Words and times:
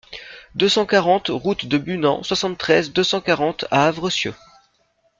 deux 0.55 0.67
cent 0.67 0.87
quarante 0.87 1.27
route 1.27 1.67
de 1.67 1.77
Bunand, 1.77 2.23
soixante-treize, 2.23 2.91
deux 2.91 3.03
cent 3.03 3.21
quarante 3.21 3.65
à 3.69 3.85
Avressieux 3.85 4.33